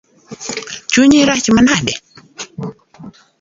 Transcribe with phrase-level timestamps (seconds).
[0.91, 1.93] Chunyi rach manade?